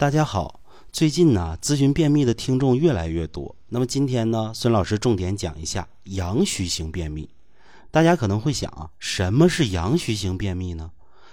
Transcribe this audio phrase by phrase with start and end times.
[0.00, 0.60] 大家好，
[0.90, 3.54] 最近呢，咨询便秘的听众越来越多。
[3.68, 7.28] 那么今天呢，孙老师重点讲一下阳虚型便秘。
[7.90, 10.90] 大家可能会想啊，什么是阳虚型便秘呢？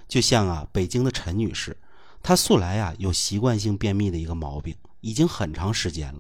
[0.09, 1.77] 就像啊，北京的陈女士，
[2.21, 6.19] 她素来啊有习惯性便秘的一个毛病，已经很长时间了。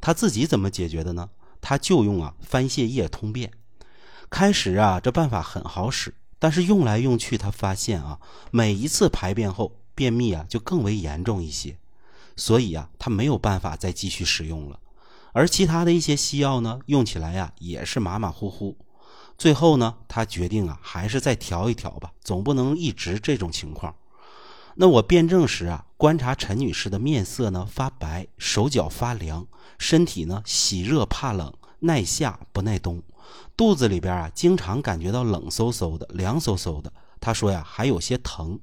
[0.00, 1.30] 她自己怎么解决的呢？
[1.60, 3.52] 她就用啊番泻叶通便。
[4.28, 8.18] 开始啊，这办法很好使，但是用来用去，她发现啊，
[8.50, 11.78] 每一次排便后，便秘啊就更为严重一些。
[12.36, 14.78] 所以啊，他没有办法再继续使用了，
[15.32, 18.76] 而其他的一些西药呢，用起来呀也是马马虎虎。
[19.36, 23.94] 最后呢，他决定啊，还是再调一调吧，总不能一直这种情况。
[24.76, 29.46] 那我辩证时啊，观察陈女士的面色呢发白，手脚发凉，
[29.78, 33.02] 身体呢喜热怕冷，耐夏不耐冬，
[33.56, 36.92] 肚子里边啊经常感觉到冷飕飕的，凉飕飕的。
[37.20, 38.58] 她说呀，还有些疼。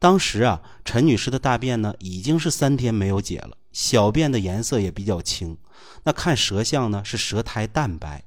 [0.00, 5.56] 当时啊，陈女士的大便呢已经是三天没有解了，小便的颜色也比较青，
[6.04, 8.22] 那看舌象呢是舌苔淡白。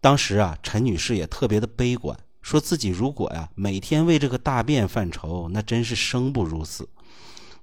[0.00, 6.86] 当时啊，陈女士也特别的悲观，说自己如果呀每天为这个大便犯愁，那真是生不如死。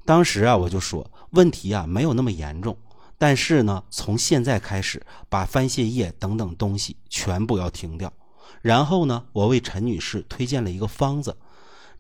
[0.04, 2.76] 当时啊，我就说问题啊没有那么严重，
[3.18, 8.12] 但是呢，从现在开始把番泻叶等等东西全部要停掉。
[8.64, 11.38] 然后呢，我为陈女士推荐了一个方子。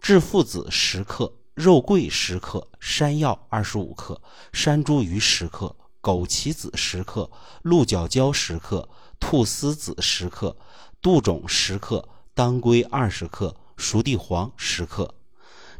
[0.05, 4.21] 治附子十克，肉桂十克，山药二十五克，
[4.53, 7.27] 山茱萸十克，枸杞子十克，
[7.63, 8.87] 鹿角胶十克，
[9.19, 10.55] 菟丝子十克，
[11.01, 15.15] 杜仲十克，当归二十克，熟地黄十克。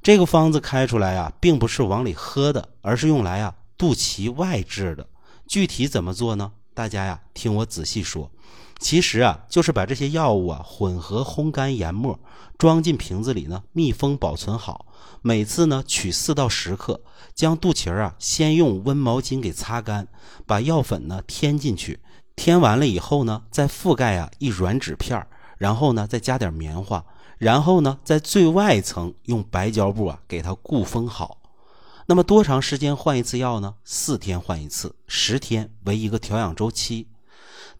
[0.02, 5.08] 这个方子开出来啊，并不是往里喝的，而是用来啊肚脐外治的。
[5.46, 6.53] 具体怎么做呢？
[6.76, 8.30] 大家呀，听我仔细说。
[8.78, 12.20] 其实啊，就是把这些药物啊混合烘干研末，
[12.58, 14.86] 装进瓶子里呢，密封保存好。
[15.22, 17.00] 每次呢取四到十克，
[17.34, 20.06] 将肚脐儿啊先用温毛巾给擦干，
[20.46, 22.02] 把药粉呢添进去。
[22.36, 25.26] 添完了以后呢，再覆盖啊一软纸片儿
[25.58, 27.03] 然后呢再加点棉花，
[27.38, 31.38] 然后呢在最外层用白胶布啊给它固封好。
[32.07, 33.73] 那么多长时间换一次药呢？
[33.83, 37.07] 四天换一次，十天为一个调养周期。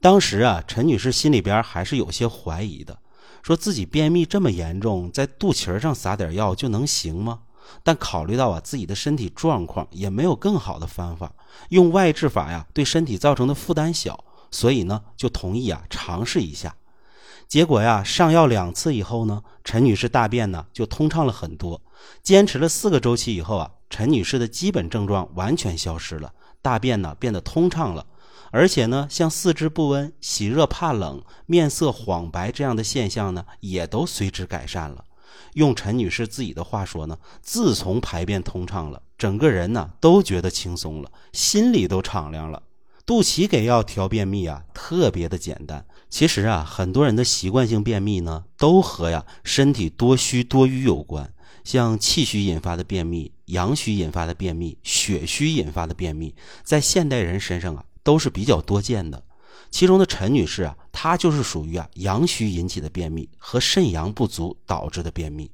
[0.02, 2.98] 当时啊，陈女士心里边还是有些怀疑的，
[3.44, 7.42] 说自己便秘这么严重，在肚脐上撒点药就能行吗？
[7.84, 11.32] 但考虑到啊自己的身体状况，也没有更好的方法，
[11.70, 16.76] 用外治法呀对身体造成的负担小，所以呢就同意啊尝试一下。
[17.48, 21.80] 结果呀上药两次以后呢，陈女士大便呢就通畅了很多。
[22.24, 28.06] 坚持了四个周期以后啊，陈女士的基本症状完全消失了，大便呢变得通畅了。
[28.52, 35.04] 而且呢，像四肢不温、喜热怕冷、面色恍白这样的现象呢，也都随之改善了。
[35.54, 42.64] 用陈女士自己的话说呢，自从排便通畅了，整个人呢都觉得轻松了，心里都敞亮了。
[43.06, 45.86] 肚脐给药调便秘啊，特别的简单。
[46.10, 51.32] 其实啊，很多人的习惯性便秘呢，都和呀身体多虚多瘀有关。
[51.66, 56.34] 像气虚引发的便秘、阳虚引发的便秘、血虚引发的便秘，
[56.64, 57.84] 在现代人身上啊。
[58.06, 59.24] 都是比较多见的，
[59.72, 65.50] 其中的陈女士啊，她就是属于啊阳虚引起的便秘和肾阳不足导致的便秘。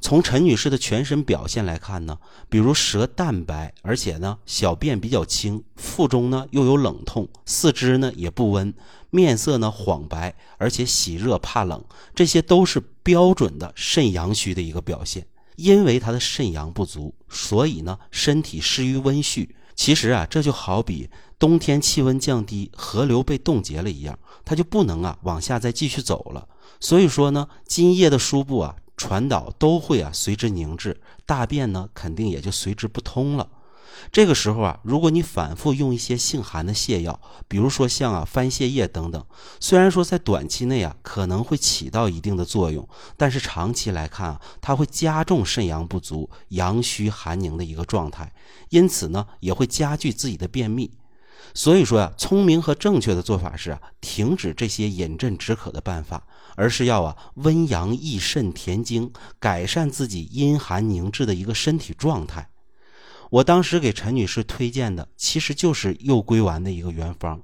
[0.00, 2.16] 从陈女士的全身表现来看呢，
[2.48, 8.72] 比如舌淡白，而且呢小便比较轻，腹中呢又有冷痛，四肢呢也不温，
[9.10, 11.84] 面色呢恍白，而且喜热怕冷，
[12.14, 15.26] 这些都是标准的肾阳虚的一个表现。
[15.60, 19.48] 因为他的肾阳不足，所以呢身体失于温煦。
[19.76, 26.46] 其实啊，这就好比冬天气温降低，河流被冻结了一样，它就不能啊往下再继续走了。
[26.80, 33.48] 所以说呢，津液的输布啊、传导都会啊随之凝滞，大便呢肯定也就随之不通了。
[34.12, 39.24] 这个时候啊，如果你反复用一些性寒的泻药，比如说像啊番泻叶等等，
[39.60, 48.32] 虽然说在短期内啊可能会起到一定的作用，但是长期来看啊，它会加重肾阳不足、阳虚寒凝的一个状态，
[48.70, 50.90] 因此呢也会加剧自己的便秘。
[51.52, 56.22] 所以说呀，聪明和正确的做法是啊，停止这些饮鸩止渴的办法，
[56.54, 62.48] 而是要啊温阳益肾、填精，改善自己阴寒凝滞的一个身体状态。
[63.30, 67.40] 我当时给陈女士推荐的，其实就是右归丸的一个原方。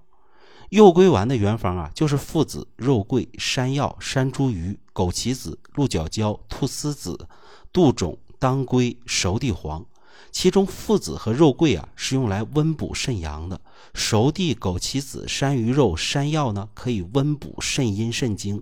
[0.70, 7.28] 右归丸的原方啊，就是附子、肉桂、山药、山茱萸、枸杞子、鹿角胶、菟丝子、
[7.72, 9.86] 杜仲、当归、熟地黄。
[10.32, 13.56] 其中附子和肉桂啊，是用来温补肾阳的；
[13.94, 18.58] 熟地、枸杞子、山萸肉、山药呢，可以温补肾阴肾精；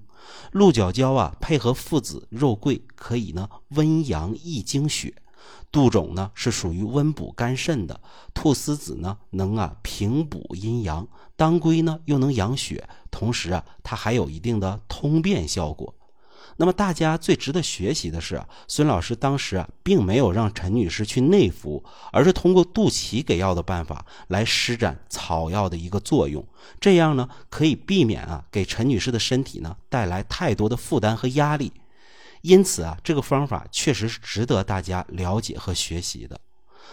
[0.53, 5.15] 鹿角胶啊，配合附子、肉桂，可以呢温阳益精血。
[5.73, 8.01] 杜种呢是属于温补肝肾的，
[8.33, 11.07] 菟丝子呢能啊平补阴阳，
[11.37, 15.95] 当归呢又能养血，同时啊它还有一定的通便效果。
[16.57, 21.83] 那么大家最值得学习的是，孙老师当时啊，并没有让陈女士去内服，
[22.13, 26.47] 而是通过肚脐给药的办法来施展草药的一个作用。
[26.79, 31.73] 这样呢，可以避免啊给陈女士的身体呢带来太多的负担和压力。
[32.45, 36.39] 因此啊，这个方法确实是值得大家了解和学习的。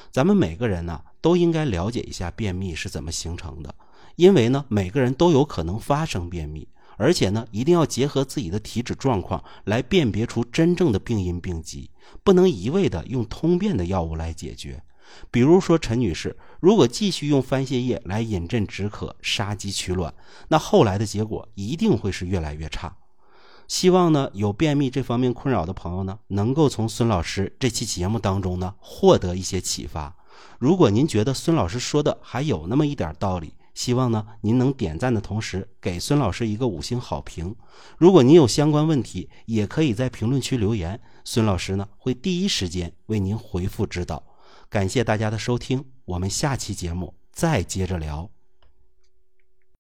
[0.10, 3.76] 咱们每个人呢，都应该了解一下便秘是怎么形成的，
[4.16, 6.66] 因为呢，每个人都有可能发生便秘。
[6.96, 11.90] 而且呢，一定要结合自己的体质状况来辨别出真正的病因病机，
[12.24, 14.82] 不能一味的用通便的药物来解决。
[15.30, 20.14] 比如说陈女士，如果继续用番泻叶来饮鸩止渴、杀鸡取卵，
[20.48, 22.96] 那后来的结果一定会是越来越差。
[23.72, 30.14] 希望呢，有便秘这方面困扰的朋友呢，能够从孙老师这期节目当中呢，获得一些启发。
[30.60, 37.56] 如果您觉得孙老师说的还有那么一点道理，希望呢，您能点赞的同时给孙老师一个五星好评。
[37.98, 44.22] 如果您有相关问题，也可以在评论区留言，孙老师呢会第一时间为您回复指导。
[44.68, 48.30] 感谢大家的收听，我们下期节目再接着聊。